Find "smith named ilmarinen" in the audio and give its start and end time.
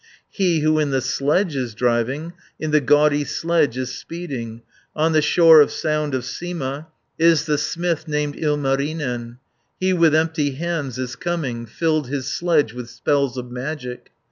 7.59-9.37